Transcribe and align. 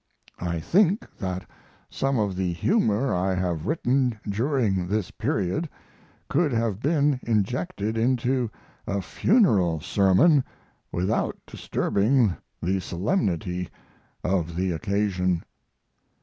I 0.39 0.59
think 0.59 1.05
that 1.19 1.47
some 1.91 2.17
of 2.17 2.35
the 2.35 2.53
"humor" 2.53 3.13
I 3.13 3.35
have 3.35 3.67
written 3.67 4.19
during 4.27 4.87
this 4.87 5.11
period 5.11 5.69
could 6.27 6.51
have 6.51 6.79
been 6.79 7.19
injected 7.21 7.95
into 7.99 8.49
a 8.87 8.99
funeral 9.03 9.79
sermon 9.79 10.43
without 10.91 11.37
disturbing 11.45 12.35
the 12.63 12.79
solemnity 12.79 13.69
of 14.23 14.55
the 14.55 14.71
occasion. 14.71 15.43